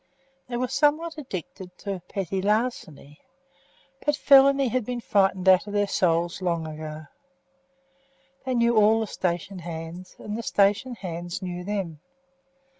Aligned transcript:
They 0.49 0.57
were 0.57 0.67
somewhat 0.67 1.19
addicted 1.19 1.77
to 1.81 2.01
petty 2.09 2.41
larceny, 2.41 3.21
but 4.03 4.15
felony 4.15 4.67
had 4.69 4.83
been 4.83 4.99
frightened 4.99 5.47
out 5.47 5.67
of 5.67 5.73
their 5.73 5.85
souls 5.85 6.41
long 6.41 6.65
ago. 6.65 7.05
They 8.43 8.55
knew 8.55 8.75
all 8.75 8.99
the 9.01 9.05
station 9.05 9.59
hands, 9.59 10.15
and 10.17 10.35
the 10.35 10.41
station 10.41 10.95
hands 10.95 11.43
knew 11.43 11.63
them. 11.63 11.99